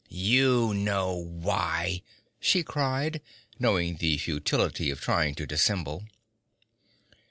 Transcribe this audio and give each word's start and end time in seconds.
'You 0.09 0.73
know 0.73 1.13
why!' 1.13 2.01
she 2.39 2.63
cried, 2.63 3.21
knowing 3.59 3.97
the 3.97 4.17
futility 4.17 4.89
of 4.89 4.99
trying 4.99 5.35
to 5.35 5.45
dissemble. 5.45 6.05